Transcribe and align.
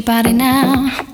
Body 0.00 0.32
now. 0.32 1.09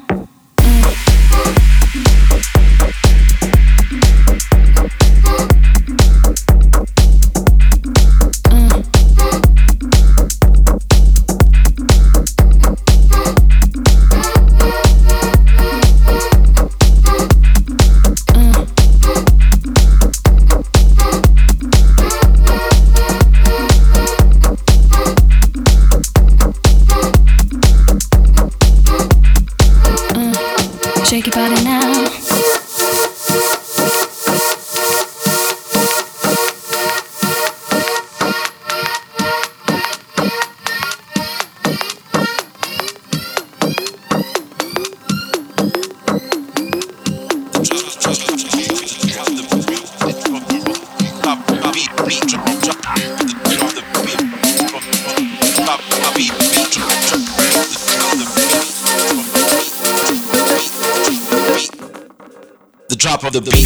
Drop 62.97 63.25
of 63.25 63.33
the 63.33 63.41
beat. 63.41 63.57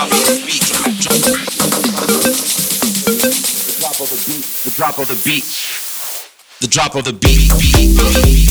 The 0.00 0.06
drop 4.74 4.98
of 4.98 5.08
the 5.08 5.20
beat. 5.24 5.44
The 6.60 6.66
drop 6.68 6.94
of 6.94 7.04
the 7.04 7.12
beat. 7.12 8.49